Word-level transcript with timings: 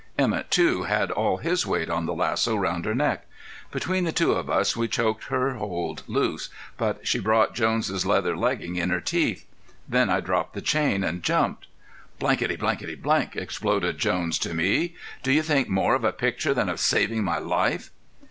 Emett, 0.17 0.49
too, 0.49 0.81
had 0.85 1.11
all 1.11 1.37
his 1.37 1.63
weight 1.67 1.87
on 1.87 2.07
the 2.07 2.13
lasso 2.15 2.55
round 2.55 2.85
her 2.85 2.95
neck. 2.95 3.27
Between 3.69 4.03
the 4.03 4.11
two 4.11 4.31
of 4.31 4.49
us 4.49 4.75
we 4.75 4.87
choked 4.87 5.25
her 5.25 5.53
hold 5.57 6.01
loose, 6.07 6.49
but 6.75 7.05
she 7.07 7.19
brought 7.19 7.53
Jones' 7.53 8.03
leather 8.03 8.35
leggin 8.35 8.75
in 8.75 8.89
her 8.89 8.99
teeth. 8.99 9.45
Then 9.87 10.09
I 10.09 10.19
dropped 10.19 10.55
the 10.55 10.61
chain 10.63 11.03
and 11.03 11.21
jumped. 11.21 11.67
"!"exploded 13.47 13.97
Jones 13.99 14.39
to 14.39 14.55
me. 14.55 14.95
"Do 15.21 15.31
you 15.31 15.43
think 15.43 15.69
more 15.69 15.93
of 15.93 16.03
a 16.03 16.11
picture 16.11 16.55
than 16.55 16.67
of 16.67 16.79
saving 16.79 17.23
my 17.23 17.37
life?" 17.37 17.91